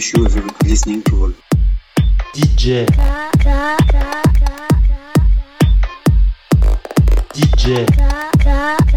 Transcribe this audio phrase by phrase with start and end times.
[0.00, 1.32] wish you a very good listening to all.
[2.32, 2.86] DJ.
[7.34, 7.84] DJ.
[7.84, 8.89] DJ.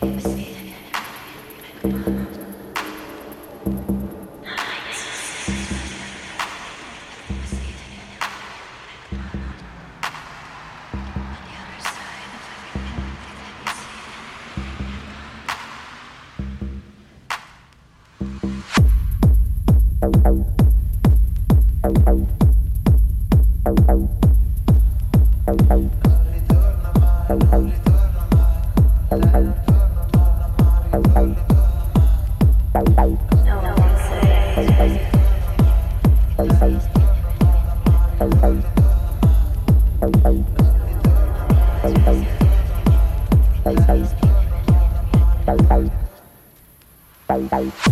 [0.00, 0.47] let me see.
[47.50, 47.87] Bye.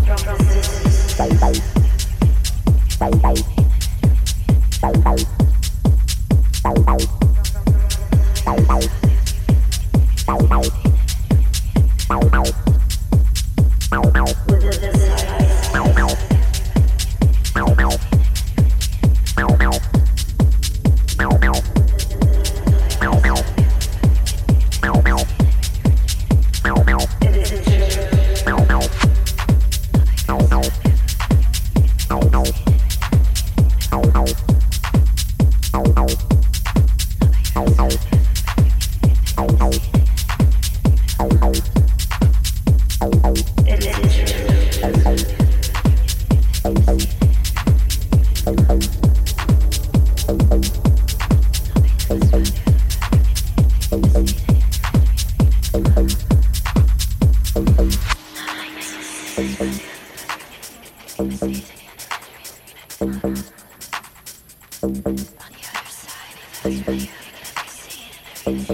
[68.46, 68.70] Thank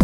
[0.00, 0.03] you.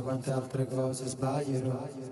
[0.00, 2.05] Quante altre cose sbaglierò.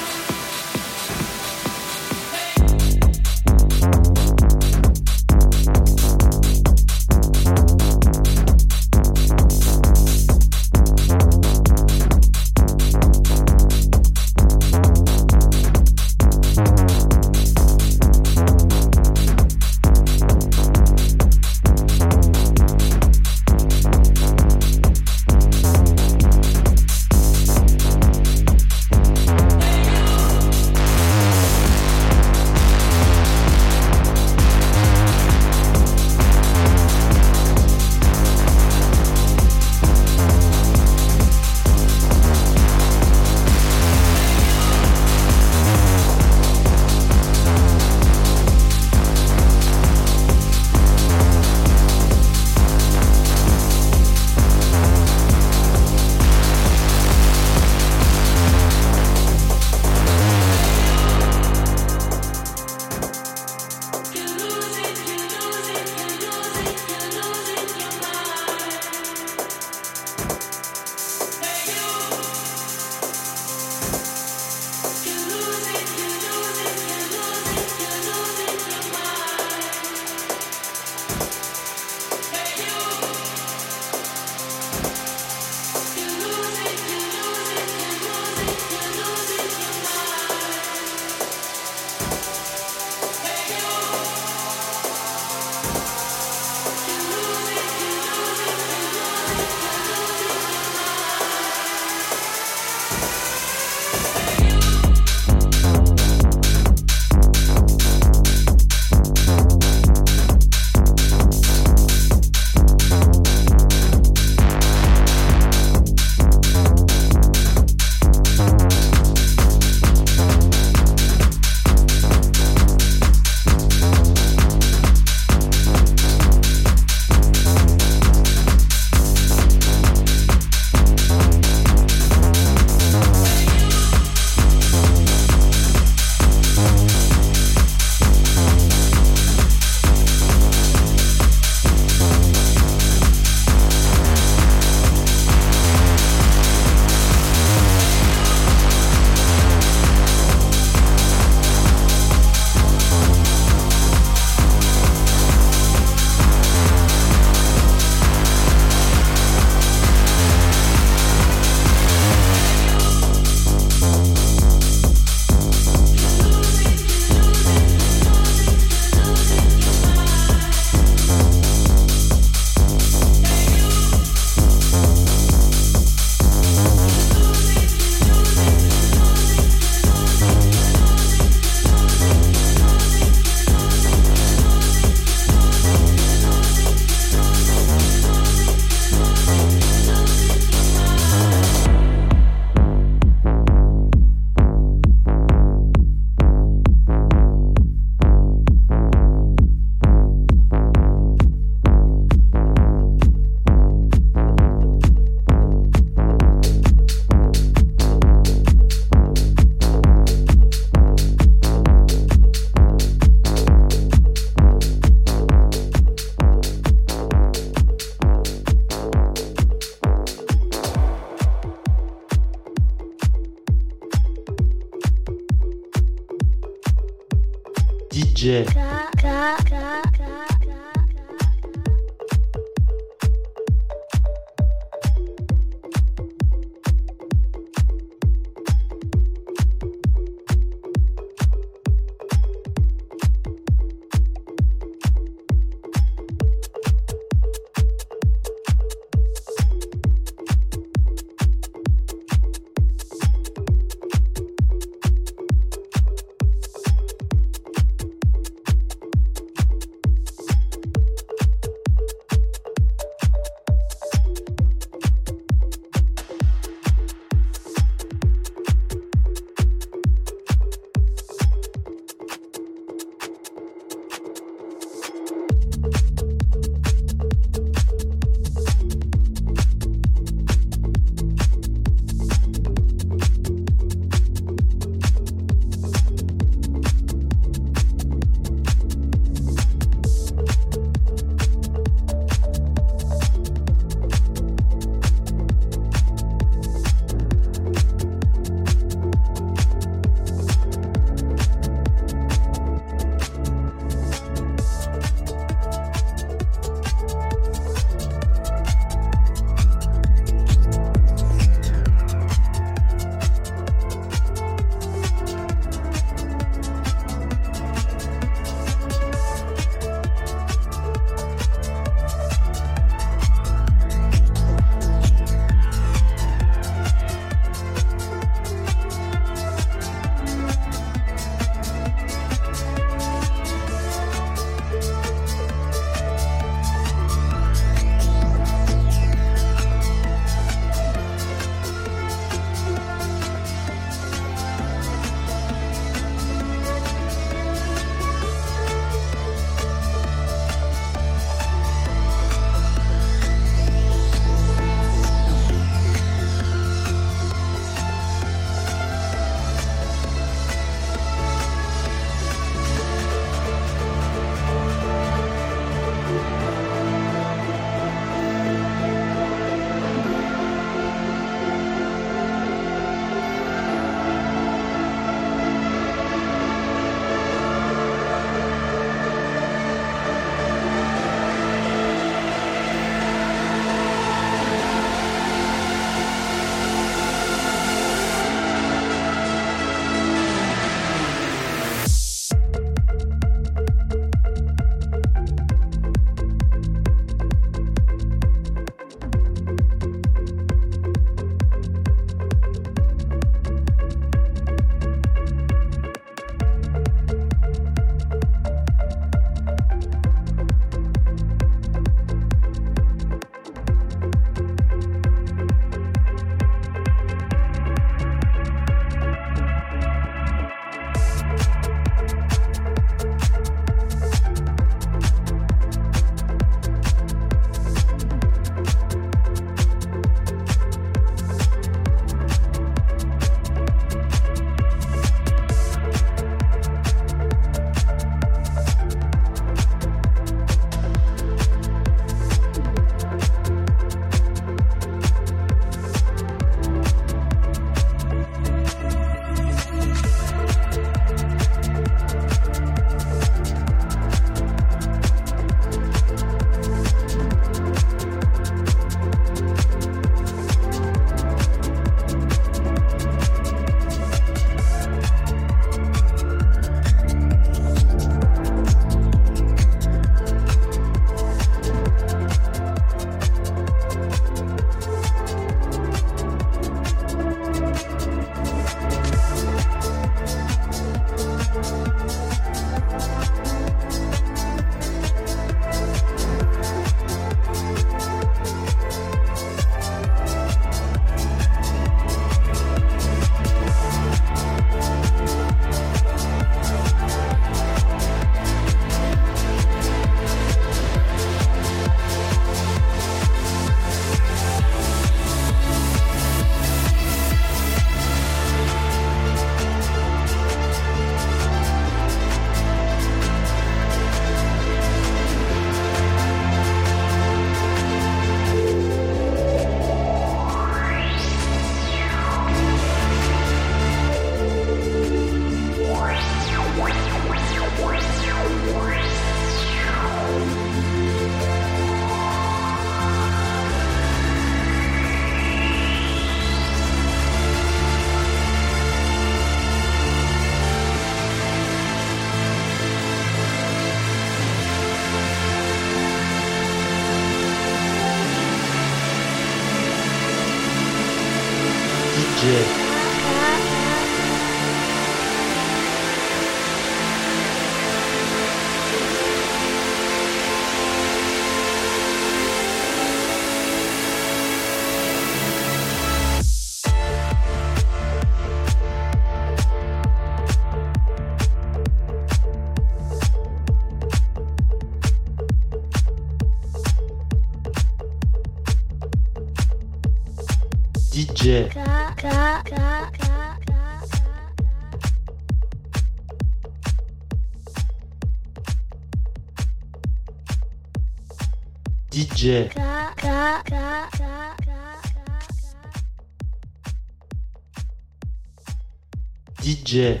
[599.68, 600.00] DJ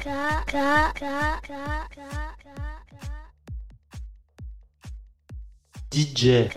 [5.90, 6.48] DJ